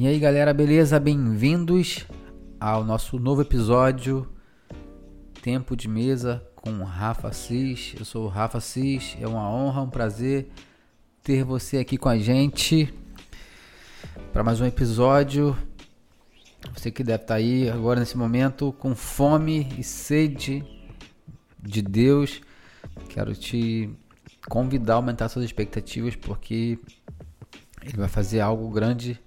[0.00, 0.98] E aí galera, beleza?
[0.98, 2.06] Bem-vindos
[2.58, 4.26] ao nosso novo episódio
[5.42, 7.94] Tempo de Mesa com Rafa Assis.
[7.98, 10.48] Eu sou o Rafa Assis, é uma honra, um prazer
[11.22, 12.94] ter você aqui com a gente
[14.32, 15.54] para mais um episódio.
[16.72, 20.64] Você que deve estar tá aí agora nesse momento com fome e sede
[21.62, 22.40] de Deus,
[23.10, 23.90] quero te
[24.48, 26.78] convidar a aumentar suas expectativas porque
[27.82, 29.20] ele vai fazer algo grande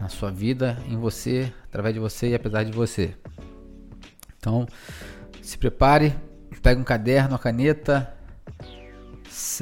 [0.00, 3.14] na sua vida, em você, através de você e apesar de você.
[4.38, 4.66] Então,
[5.42, 6.14] se prepare,
[6.62, 8.14] pegue um caderno, uma caneta,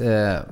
[0.01, 0.45] é,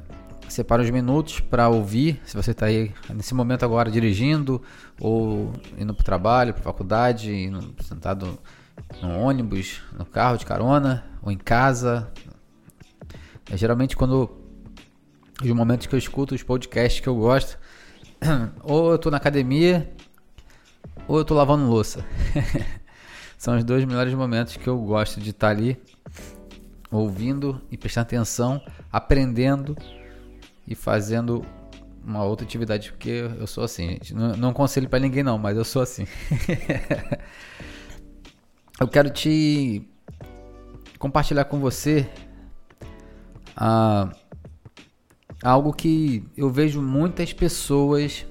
[0.48, 2.21] separe uns minutos para ouvir.
[2.26, 4.62] Se você está aí nesse momento agora dirigindo
[4.99, 8.40] ou indo para o trabalho, para a faculdade, indo, sentado
[9.02, 12.12] no ônibus, no carro de carona ou em casa.
[13.49, 14.29] É, geralmente quando
[15.41, 17.57] os momentos que eu escuto os podcasts que eu gosto
[18.63, 19.91] ou eu tô na academia,
[21.07, 22.05] ou eu tô lavando louça.
[23.37, 25.79] São os dois melhores momentos que eu gosto de estar tá ali,
[26.91, 29.77] ouvindo e prestando atenção, aprendendo
[30.68, 31.46] e fazendo
[32.03, 34.13] uma outra atividade, porque eu sou assim, gente.
[34.13, 36.07] Não, não conselho para ninguém não, mas eu sou assim.
[38.79, 39.87] eu quero te
[40.98, 42.07] compartilhar com você
[43.55, 44.09] a
[45.46, 48.26] algo que eu vejo muitas pessoas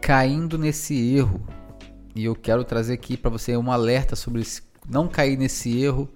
[0.00, 1.46] caindo nesse erro.
[2.16, 4.42] E eu quero trazer aqui para você um alerta sobre
[4.88, 6.08] não cair nesse erro,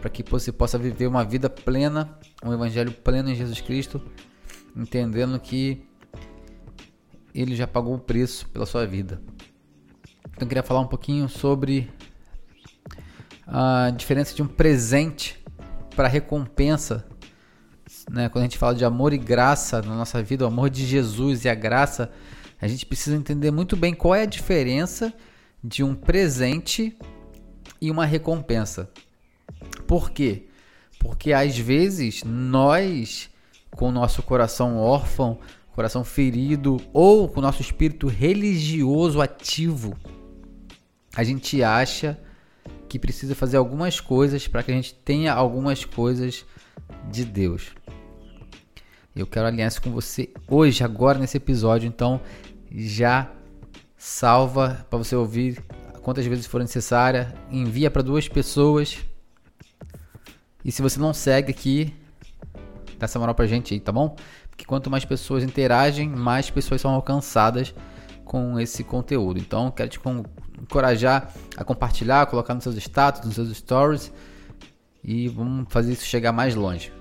[0.00, 4.00] para que você possa viver uma vida plena, um evangelho pleno em Jesus Cristo,
[4.76, 5.82] entendendo que
[7.34, 9.20] ele já pagou o preço pela sua vida.
[10.30, 11.90] Então eu queria falar um pouquinho sobre
[13.46, 15.42] a diferença de um presente
[15.96, 17.09] para recompensa
[18.10, 18.28] né?
[18.28, 21.44] Quando a gente fala de amor e graça na nossa vida, o amor de Jesus
[21.44, 22.10] e a graça,
[22.60, 25.14] a gente precisa entender muito bem qual é a diferença
[25.62, 26.96] de um presente
[27.80, 28.90] e uma recompensa.
[29.86, 30.46] Por quê?
[30.98, 33.30] Porque às vezes nós,
[33.70, 35.38] com o nosso coração órfão,
[35.72, 39.96] coração ferido ou com o nosso espírito religioso ativo,
[41.14, 42.18] a gente acha
[42.88, 46.44] que precisa fazer algumas coisas para que a gente tenha algumas coisas
[47.10, 47.70] de Deus.
[49.14, 51.86] Eu quero isso com você hoje, agora nesse episódio.
[51.86, 52.20] Então,
[52.70, 53.30] já
[53.96, 55.62] salva para você ouvir
[56.02, 57.34] quantas vezes for necessária.
[57.50, 58.98] Envia para duas pessoas.
[60.64, 61.94] E se você não segue aqui,
[62.98, 64.14] dá essa moral pra gente aí, tá bom?
[64.48, 67.74] Porque quanto mais pessoas interagem, mais pessoas são alcançadas
[68.24, 69.40] com esse conteúdo.
[69.40, 69.98] Então, quero te
[70.62, 74.12] encorajar a compartilhar, colocar nos seus status, nos seus stories
[75.02, 76.99] e vamos fazer isso chegar mais longe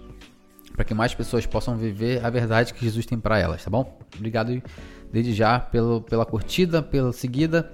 [0.79, 3.99] para que mais pessoas possam viver a verdade que Jesus tem para elas, tá bom?
[4.15, 4.63] Obrigado
[5.11, 7.69] desde já pelo, pela curtida, pela seguida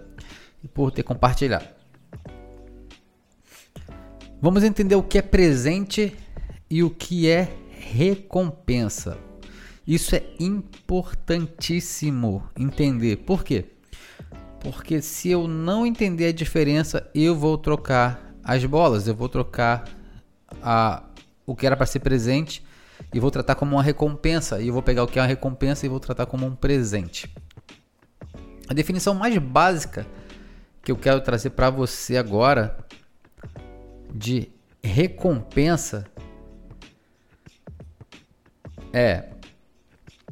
[0.64, 1.68] e por ter compartilhado.
[4.42, 6.16] Vamos entender o que é presente
[6.68, 9.20] e o que é recompensa.
[9.86, 13.18] Isso é importantíssimo entender.
[13.18, 13.66] Por quê?
[14.62, 19.88] Porque se eu não entender a diferença, eu vou trocar as bolas, eu vou trocar
[20.60, 21.04] a,
[21.46, 22.66] o que era para ser presente
[23.14, 24.62] e vou tratar como uma recompensa.
[24.62, 27.34] E eu vou pegar o que é uma recompensa e vou tratar como um presente.
[28.68, 30.06] A definição mais básica
[30.84, 32.78] que eu quero trazer para você agora
[34.14, 34.50] de
[34.84, 36.06] recompensa
[38.94, 39.30] é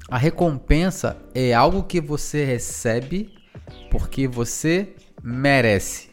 [0.09, 3.33] a recompensa é algo que você recebe
[3.89, 6.09] porque você merece.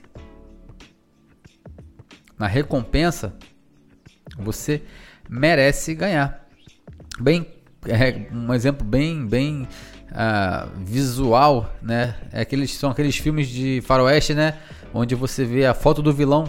[2.39, 3.37] Na recompensa,
[4.39, 4.83] você
[5.29, 6.40] merece ganhar.
[7.21, 7.47] Bem,
[7.87, 9.69] é um exemplo bem, bem
[10.11, 12.17] uh, visual, né?
[12.33, 14.59] É aqueles, são aqueles filmes de faroeste, né?
[14.93, 16.45] Onde você vê a foto do vilão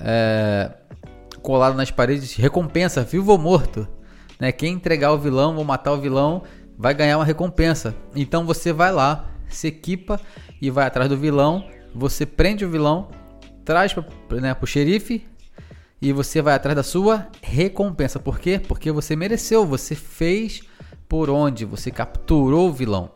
[0.00, 0.70] é,
[1.42, 3.86] colado nas paredes, recompensa, vivo ou morto.
[4.38, 4.52] Né?
[4.52, 6.42] Quem entregar o vilão ou matar o vilão
[6.78, 7.94] vai ganhar uma recompensa.
[8.14, 10.20] Então você vai lá, se equipa
[10.60, 11.68] e vai atrás do vilão.
[11.94, 13.08] Você prende o vilão,
[13.64, 14.04] traz para
[14.40, 15.26] né, o xerife
[16.02, 18.18] e você vai atrás da sua recompensa.
[18.18, 18.58] Por quê?
[18.58, 20.62] Porque você mereceu, você fez
[21.08, 23.12] por onde, você capturou o vilão.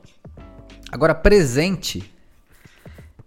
[0.93, 2.09] Agora, presente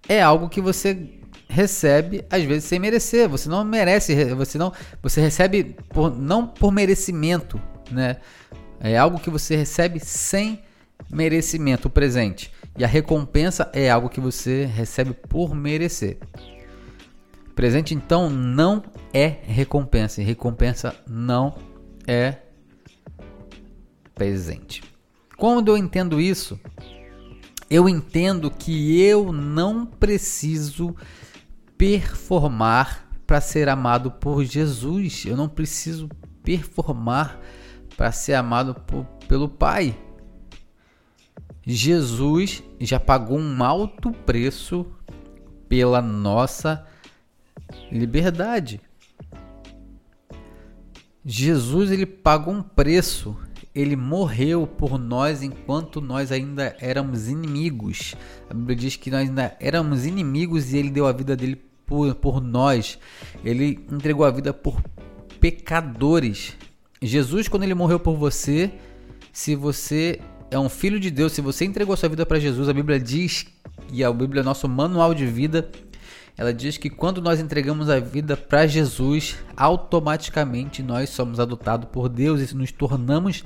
[0.08, 1.10] é algo que você
[1.50, 3.28] recebe às vezes sem merecer.
[3.28, 4.72] Você não merece, você não,
[5.04, 7.62] você recebe por, não por merecimento,
[7.92, 8.18] né?
[8.80, 10.62] É algo que você recebe sem
[11.12, 12.50] merecimento, o presente.
[12.78, 16.18] E a recompensa é algo que você recebe por merecer.
[17.60, 18.82] Presente então não
[19.14, 21.58] é recompensa, e recompensa não
[22.08, 22.38] é
[24.16, 24.82] presente.
[25.36, 26.58] Quando eu entendo isso,
[27.70, 30.96] eu entendo que eu não preciso
[31.78, 35.26] performar para ser amado por Jesus.
[35.26, 36.08] Eu não preciso
[36.42, 37.42] performar
[37.98, 40.00] para ser amado por, pelo Pai.
[41.68, 44.86] Jesus já pagou um alto preço
[45.68, 46.88] pela nossa
[47.92, 48.82] liberdade.
[51.26, 53.36] Jesus ele pagou um preço.
[53.76, 58.16] Ele morreu por nós enquanto nós ainda éramos inimigos.
[58.50, 62.16] A Bíblia diz que nós ainda éramos inimigos e ele deu a vida dele por,
[62.16, 62.98] por nós.
[63.44, 64.82] Ele entregou a vida por
[65.40, 66.56] pecadores.
[67.02, 68.72] Jesus, quando ele morreu por você,
[69.32, 70.20] se você
[70.52, 73.00] é um filho de Deus, se você entregou a sua vida para Jesus, a Bíblia
[73.00, 73.46] diz,
[73.94, 75.70] e a Bíblia é nosso manual de vida,
[76.40, 82.08] ela diz que quando nós entregamos a vida para Jesus, automaticamente nós somos adotados por
[82.08, 83.44] Deus e nos tornamos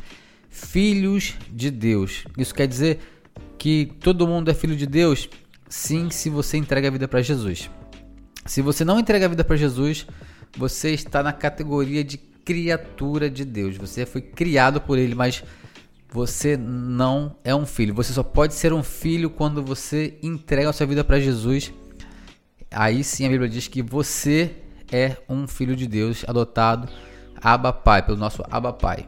[0.48, 2.24] filhos de Deus.
[2.38, 3.00] Isso quer dizer
[3.58, 5.28] que todo mundo é filho de Deus?
[5.68, 7.68] Sim, se você entrega a vida para Jesus.
[8.46, 10.06] Se você não entrega a vida para Jesus,
[10.56, 13.76] você está na categoria de criatura de Deus.
[13.76, 15.44] Você foi criado por Ele, mas
[16.12, 17.96] você não é um filho.
[17.96, 21.74] Você só pode ser um filho quando você entrega a sua vida para Jesus.
[22.74, 24.56] Aí sim a Bíblia diz que você
[24.92, 26.90] é um filho de Deus adotado,
[27.42, 29.08] Abba Pai, pelo nosso Abba Pai.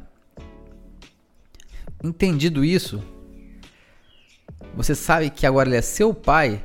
[2.03, 3.03] Entendido isso,
[4.75, 6.63] você sabe que agora ele é seu pai.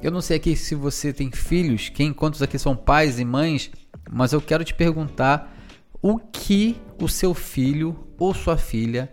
[0.00, 3.70] Eu não sei aqui se você tem filhos, quem quantos aqui são pais e mães,
[4.10, 5.54] mas eu quero te perguntar
[6.00, 9.12] o que o seu filho ou sua filha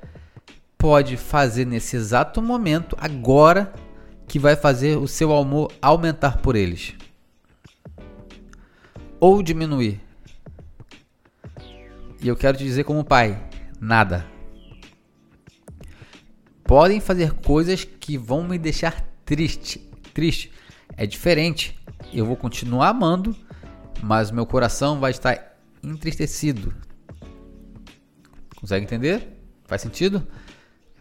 [0.78, 3.74] pode fazer nesse exato momento, agora,
[4.28, 6.94] que vai fazer o seu amor aumentar por eles?
[9.20, 10.02] Ou diminuir?
[12.22, 13.42] E eu quero te dizer como pai,
[13.80, 14.26] nada.
[16.64, 19.80] Podem fazer coisas que vão me deixar triste.
[20.14, 20.52] Triste.
[20.98, 21.80] É diferente.
[22.12, 23.36] Eu vou continuar amando,
[24.02, 26.74] mas meu coração vai estar entristecido.
[28.56, 29.40] Consegue entender?
[29.66, 30.26] Faz sentido?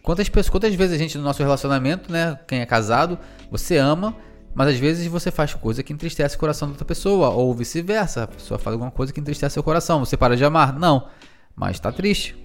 [0.05, 3.17] Quantas, pessoas, quantas vezes a gente no nosso relacionamento, né, quem é casado,
[3.49, 4.15] você ama,
[4.53, 8.23] mas às vezes você faz coisa que entristece o coração da outra pessoa, ou vice-versa,
[8.23, 10.77] a pessoa faz alguma coisa que entristece seu coração, você para de amar?
[10.77, 11.07] Não,
[11.55, 12.35] mas está triste.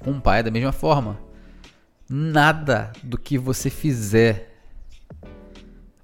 [0.00, 1.18] Com um pai é da mesma forma.
[2.08, 4.55] Nada do que você fizer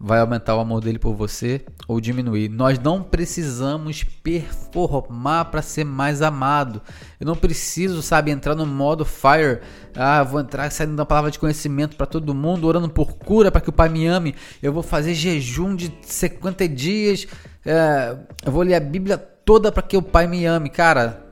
[0.02, 2.48] vai aumentar o amor dele por você ou diminuir.
[2.48, 6.82] Nós não precisamos performar para ser mais amado.
[7.20, 9.60] Eu não preciso, sabe, entrar no modo fire.
[9.94, 13.60] Ah, vou entrar saindo da palavra de conhecimento para todo mundo, orando por cura para
[13.60, 14.34] que o Pai me ame.
[14.60, 17.28] Eu vou fazer jejum de 50 dias.
[17.64, 20.68] É, eu vou ler a Bíblia toda para que o Pai me ame.
[20.68, 21.24] Cara,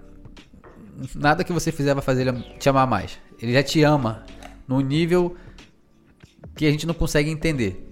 [1.16, 3.18] nada que você fizer vai fazer ele te amar mais.
[3.42, 4.22] Ele já te ama
[4.68, 5.34] no nível
[6.54, 7.89] que a gente não consegue entender.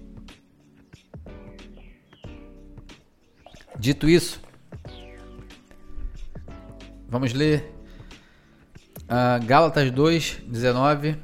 [3.79, 4.41] Dito isso,
[7.07, 7.73] vamos ler
[9.05, 11.15] uh, Gálatas 2, 19,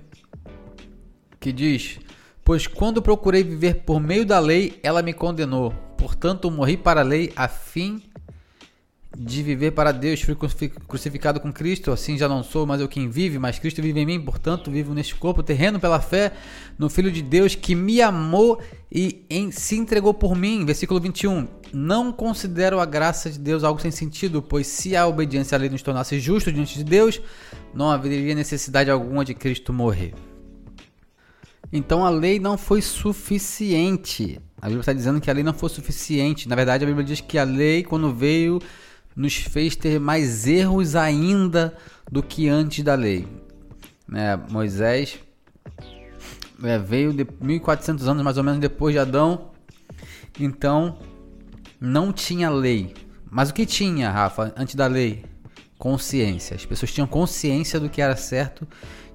[1.37, 1.99] que diz:
[2.45, 5.74] Pois quando procurei viver por meio da lei, ela me condenou.
[5.97, 8.01] Portanto, morri para a lei a fim
[9.17, 10.36] de viver para Deus, fui
[10.88, 14.05] crucificado com Cristo, assim já não sou mais eu quem vive, mas Cristo vive em
[14.05, 16.34] mim, portanto vivo neste corpo terreno pela fé
[16.77, 20.65] no Filho de Deus que me amou e em, se entregou por mim.
[20.65, 21.48] Versículo 21.
[21.74, 25.69] Não considero a graça de Deus algo sem sentido, pois se a obediência à lei
[25.69, 27.22] nos tornasse justos diante de Deus,
[27.74, 30.13] não haveria necessidade alguma de Cristo morrer.
[31.72, 34.39] Então a lei não foi suficiente.
[34.62, 36.48] A Bíblia está dizendo que a lei não foi suficiente.
[36.48, 38.62] Na verdade, a Bíblia diz que a lei, quando veio,
[39.15, 41.75] nos fez ter mais erros ainda
[42.12, 43.27] do que antes da lei.
[44.07, 44.36] Né?
[44.50, 45.19] Moisés
[46.63, 49.51] é, veio de 1400 anos mais ou menos depois de Adão,
[50.39, 50.98] então
[51.79, 52.93] não tinha lei.
[53.29, 55.25] Mas o que tinha, Rafa, antes da lei?
[55.77, 56.55] Consciência.
[56.55, 58.67] As pessoas tinham consciência do que era certo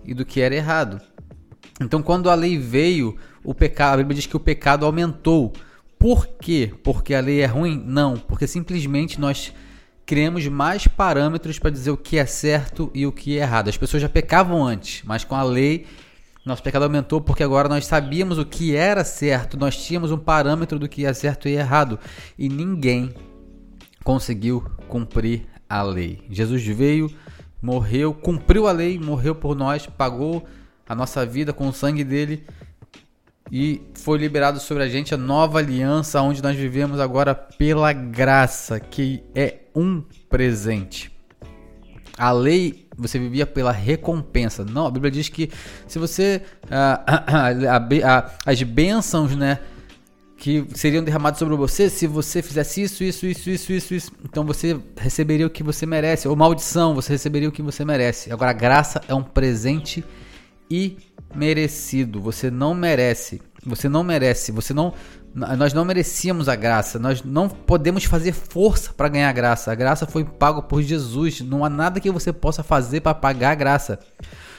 [0.04, 1.00] e do que era errado.
[1.80, 5.52] Então, quando a lei veio, o pecado, a Bíblia diz que o pecado aumentou.
[5.99, 6.73] Por quê?
[6.85, 7.83] Porque a lei é ruim?
[7.87, 9.54] Não, porque simplesmente nós
[10.11, 13.69] criamos mais parâmetros para dizer o que é certo e o que é errado.
[13.69, 15.87] As pessoas já pecavam antes, mas com a lei
[16.45, 20.81] nosso pecado aumentou porque agora nós sabíamos o que era certo, nós tínhamos um parâmetro
[20.81, 21.97] do que é certo e errado
[22.37, 23.14] e ninguém
[24.02, 26.25] conseguiu cumprir a lei.
[26.29, 27.09] Jesus veio,
[27.62, 30.45] morreu, cumpriu a lei, morreu por nós, pagou
[30.88, 32.45] a nossa vida com o sangue dele
[33.50, 38.78] e foi liberado sobre a gente a nova aliança onde nós vivemos agora pela graça,
[38.78, 41.11] que é um presente.
[42.16, 44.64] A lei você vivia pela recompensa.
[44.64, 45.50] Não, a Bíblia diz que
[45.87, 49.59] se você ah, a, a, as bênçãos, né,
[50.37, 54.45] que seriam derramadas sobre você, se você fizesse isso, isso, isso, isso, isso, isso, então
[54.45, 56.28] você receberia o que você merece.
[56.28, 58.33] Ou maldição, você receberia o que você merece.
[58.33, 60.04] Agora, a graça é um presente
[60.71, 62.21] imerecido.
[62.21, 63.43] Você não merece.
[63.65, 64.53] Você não merece.
[64.53, 64.95] Você não
[65.33, 69.71] nós não merecíamos a graça, nós não podemos fazer força para ganhar a graça.
[69.71, 73.53] A graça foi paga por Jesus, não há nada que você possa fazer para pagar
[73.53, 74.00] a graça.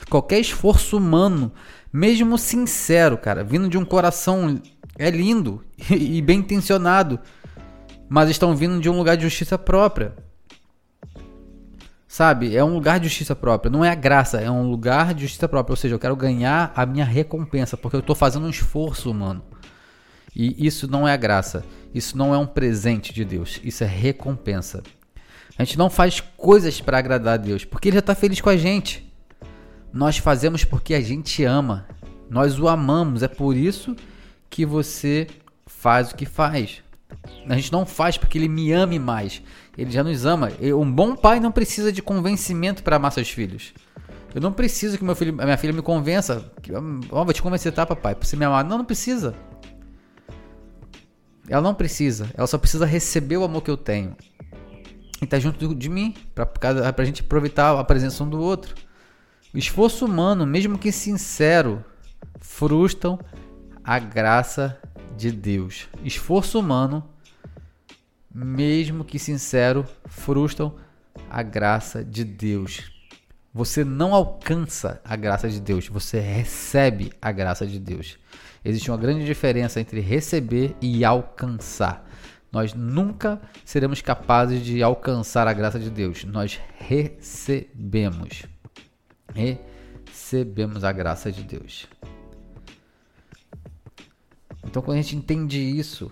[0.08, 1.52] Qualquer esforço humano,
[1.92, 4.60] mesmo sincero, cara, vindo de um coração
[4.98, 7.20] é lindo e bem intencionado,
[8.08, 10.14] mas estão vindo de um lugar de justiça própria.
[12.12, 12.54] Sabe?
[12.54, 13.70] É um lugar de justiça própria.
[13.70, 15.72] Não é a graça, é um lugar de justiça própria.
[15.72, 19.42] Ou seja, eu quero ganhar a minha recompensa, porque eu estou fazendo um esforço humano.
[20.36, 21.64] E isso não é a graça.
[21.94, 23.58] Isso não é um presente de Deus.
[23.64, 24.82] Isso é recompensa.
[25.56, 28.50] A gente não faz coisas para agradar a Deus, porque Ele já está feliz com
[28.50, 29.10] a gente.
[29.90, 31.86] Nós fazemos porque a gente ama.
[32.28, 33.22] Nós o amamos.
[33.22, 33.96] É por isso
[34.50, 35.28] que você
[35.64, 36.82] faz o que faz.
[37.48, 39.42] A gente não faz porque Ele me ame mais.
[39.76, 40.50] Ele já nos ama.
[40.60, 43.72] Um bom pai não precisa de convencimento para amar seus filhos.
[44.34, 46.50] Eu não preciso que meu filho, minha filha me convença.
[47.10, 48.14] Oh, vou te convencer, tá, papai?
[48.14, 48.64] Pra você me amar.
[48.64, 49.34] Não, não precisa.
[51.48, 54.16] Ela não precisa, ela só precisa receber o amor que eu tenho.
[55.20, 58.74] E tá junto de mim, pra, pra gente aproveitar a presença um do outro.
[59.52, 61.84] O esforço humano, mesmo que sincero,
[62.40, 63.18] frustram
[63.84, 64.80] a graça
[65.16, 65.88] de Deus.
[66.04, 67.08] Esforço humano,
[68.34, 70.74] mesmo que sincero, frustram
[71.30, 72.90] a graça de Deus.
[73.54, 78.18] Você não alcança a graça de Deus, você recebe a graça de Deus.
[78.64, 82.08] Existe uma grande diferença entre receber e alcançar.
[82.50, 86.24] Nós nunca seremos capazes de alcançar a graça de Deus.
[86.24, 88.44] Nós recebemos.
[89.34, 91.88] Recebemos a graça de Deus.
[94.72, 96.10] Então, quando a gente entende isso,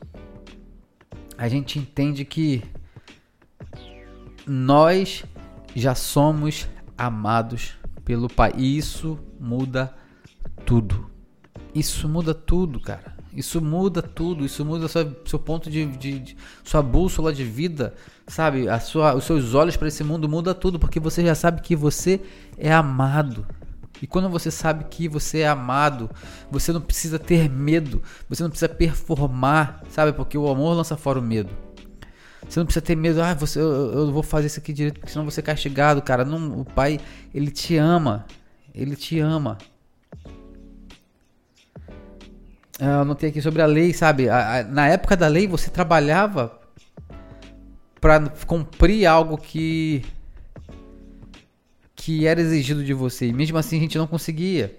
[1.38, 2.62] a gente entende que
[4.46, 5.24] nós
[5.74, 7.72] já somos amados
[8.04, 8.52] pelo Pai.
[8.58, 9.94] E isso muda
[10.66, 11.10] tudo.
[11.74, 13.16] Isso muda tudo, cara.
[13.34, 14.44] Isso muda tudo.
[14.44, 17.94] Isso muda sua, seu ponto de, de, de, sua bússola de vida,
[18.26, 18.68] sabe?
[18.68, 21.74] A sua, os seus olhos para esse mundo muda tudo porque você já sabe que
[21.74, 22.20] você
[22.58, 23.46] é amado.
[24.02, 26.11] E quando você sabe que você é amado,
[26.50, 30.12] você não precisa ter medo, você não precisa performar, sabe?
[30.12, 31.50] Porque o amor lança fora o medo.
[32.49, 35.12] Você não precisa ter medo, ah, você, eu, eu vou fazer isso aqui direito, porque
[35.12, 36.25] senão você é castigado, cara.
[36.25, 36.99] Não, o pai,
[37.35, 38.26] ele te ama.
[38.75, 39.59] Ele te ama.
[42.78, 44.30] Eu notei aqui sobre a lei, sabe?
[44.30, 46.59] A, a, na época da lei você trabalhava
[48.00, 50.02] para cumprir algo que
[52.00, 53.26] que era exigido de você.
[53.26, 54.75] E mesmo assim a gente não conseguia.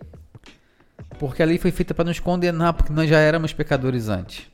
[1.20, 4.50] Porque a lei foi feita para nos condenar, porque nós já éramos pecadores antes.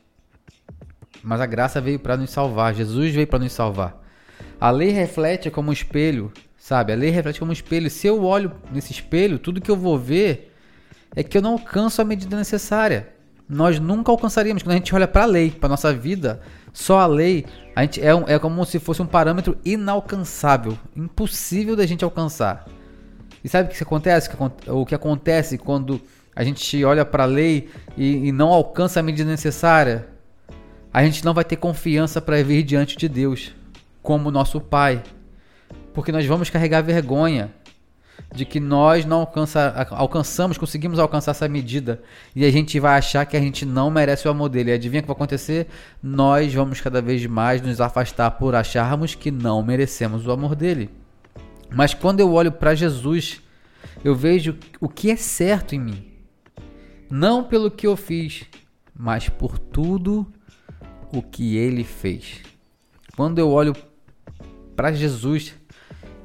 [1.24, 2.76] Mas a graça veio para nos salvar.
[2.76, 4.04] Jesus veio para nos salvar.
[4.60, 6.92] A lei reflete como um espelho, sabe?
[6.92, 7.90] A lei reflete como um espelho.
[7.90, 10.54] Se eu olho nesse espelho, tudo que eu vou ver
[11.16, 13.16] é que eu não alcanço a medida necessária
[13.48, 14.62] nós nunca alcançaríamos.
[14.62, 16.42] Quando a gente olha para a lei, para nossa vida,
[16.78, 17.44] só a lei,
[17.76, 22.68] a gente é, um, é como se fosse um parâmetro inalcançável, impossível da gente alcançar.
[23.44, 24.30] E sabe o que acontece?
[24.68, 26.00] O que acontece quando
[26.36, 27.68] a gente olha para a lei
[27.98, 30.08] e, e não alcança a medida necessária?
[30.94, 33.56] A gente não vai ter confiança para vir diante de Deus
[34.04, 35.02] como nosso Pai,
[35.96, 37.52] porque nós vamos carregar vergonha
[38.34, 42.02] de que nós não alcança, alcançamos, conseguimos alcançar essa medida
[42.36, 44.72] e a gente vai achar que a gente não merece o amor dele.
[44.72, 45.68] E adivinha o que vai acontecer?
[46.04, 50.90] Nós vamos cada vez mais nos afastar por acharmos que não merecemos o amor dele.
[51.74, 53.42] Mas quando eu olho para Jesus,
[54.04, 56.06] eu vejo o que é certo em mim.
[57.10, 58.44] Não pelo que eu fiz,
[58.96, 60.28] mas por tudo
[61.12, 62.42] o que ele fez.
[63.16, 63.76] Quando eu olho
[64.76, 65.56] para Jesus,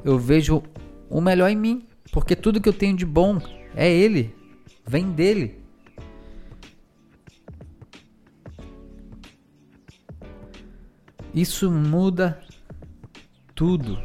[0.05, 0.63] eu vejo
[1.09, 1.87] o melhor em mim.
[2.13, 3.41] Porque tudo que eu tenho de bom
[3.75, 4.35] é Ele,
[4.87, 5.59] vem dele.
[11.35, 12.39] Isso muda
[13.55, 13.99] tudo.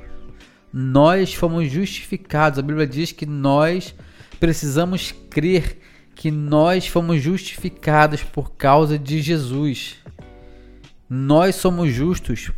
[0.72, 2.58] Nós fomos justificados.
[2.58, 3.94] A Bíblia diz que nós
[4.40, 5.82] precisamos crer
[6.16, 9.98] que nós fomos justificados por causa de Jesus.
[11.10, 12.52] Nós somos justos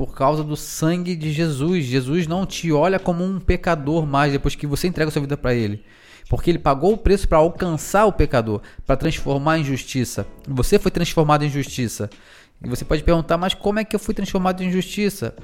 [0.00, 1.84] por causa do sangue de Jesus.
[1.84, 5.52] Jesus não te olha como um pecador mais depois que você entrega sua vida para
[5.52, 5.84] ele.
[6.26, 10.26] Porque ele pagou o preço para alcançar o pecador, para transformar em justiça.
[10.48, 12.08] Você foi transformado em justiça.
[12.64, 15.34] E você pode perguntar, mas como é que eu fui transformado em justiça?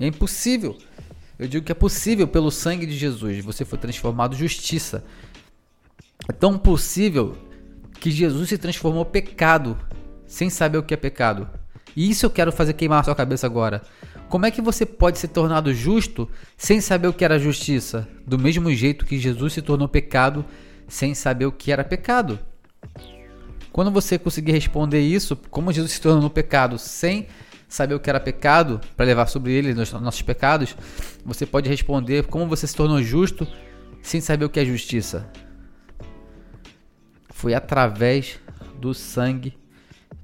[0.00, 0.76] É impossível.
[1.38, 3.44] Eu digo que é possível pelo sangue de Jesus.
[3.44, 5.04] Você foi transformado justiça.
[6.28, 7.36] É tão possível
[8.00, 9.78] que Jesus se transformou pecado
[10.26, 11.48] sem saber o que é pecado.
[11.96, 13.82] E isso eu quero fazer queimar a sua cabeça agora.
[14.28, 18.08] Como é que você pode ser tornado justo sem saber o que era justiça?
[18.26, 20.44] Do mesmo jeito que Jesus se tornou pecado
[20.86, 22.38] sem saber o que era pecado.
[23.72, 27.28] Quando você conseguir responder isso, como Jesus se tornou pecado sem
[27.68, 30.76] saber o que era pecado, para levar sobre ele os nossos pecados,
[31.24, 33.46] você pode responder como você se tornou justo
[34.02, 35.30] sem saber o que é justiça.
[37.28, 38.40] Foi através
[38.80, 39.56] do sangue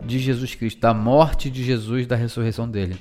[0.04, 3.00] de Jesus Cristo, da morte de Jesus, da ressurreição dele.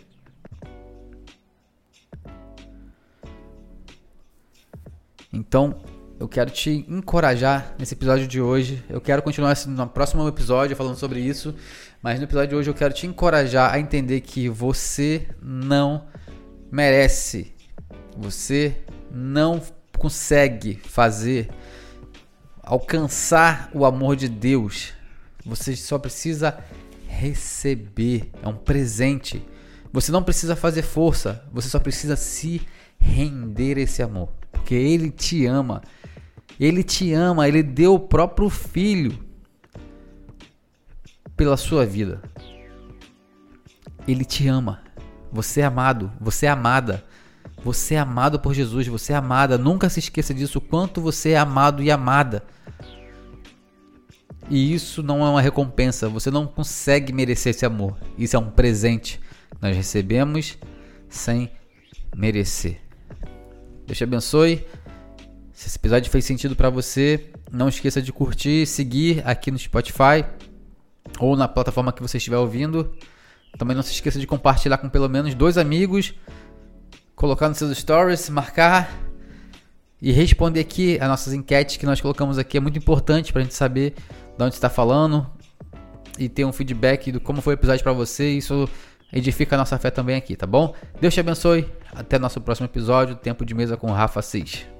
[5.31, 5.75] Então,
[6.17, 8.81] eu quero te encorajar nesse episódio de hoje.
[8.89, 11.53] Eu quero continuar no próximo episódio falando sobre isso,
[12.01, 16.05] mas no episódio de hoje eu quero te encorajar a entender que você não
[16.71, 17.53] merece,
[18.17, 18.77] você
[19.11, 19.61] não
[19.97, 21.49] consegue fazer
[22.63, 24.93] alcançar o amor de Deus.
[25.45, 26.57] Você só precisa
[27.15, 29.43] receber, é um presente.
[29.91, 32.61] Você não precisa fazer força, você só precisa se
[32.99, 35.81] render esse amor, porque ele te ama.
[36.59, 39.19] Ele te ama, ele deu o próprio filho
[41.35, 42.21] pela sua vida.
[44.07, 44.81] Ele te ama.
[45.31, 47.03] Você é amado, você é amada.
[47.63, 49.57] Você é amado por Jesus, você é amada.
[49.57, 52.43] Nunca se esqueça disso, quanto você é amado e amada.
[54.49, 57.97] E isso não é uma recompensa, você não consegue merecer esse amor.
[58.17, 59.19] Isso é um presente.
[59.61, 60.57] Nós recebemos
[61.09, 61.49] sem
[62.15, 62.79] merecer.
[63.87, 64.65] Deus te abençoe.
[65.51, 70.25] Se esse episódio fez sentido para você, não esqueça de curtir, seguir aqui no Spotify
[71.19, 72.93] ou na plataforma que você estiver ouvindo.
[73.57, 76.13] Também não se esqueça de compartilhar com pelo menos dois amigos,
[77.15, 78.93] colocar nos seus stories, marcar
[80.01, 82.57] e responder aqui as nossas enquetes que nós colocamos aqui.
[82.57, 83.95] É muito importante para a gente saber
[84.37, 85.25] de onde está falando
[86.17, 88.31] e ter um feedback do como foi o episódio para você.
[88.31, 88.69] Isso
[89.11, 90.73] edifica a nossa fé também aqui, tá bom?
[90.99, 91.69] Deus te abençoe.
[91.93, 94.74] Até nosso próximo episódio, Tempo de Mesa com Rafa Cis.